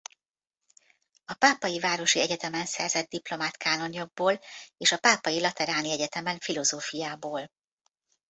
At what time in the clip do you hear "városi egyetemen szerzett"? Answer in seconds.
1.79-3.09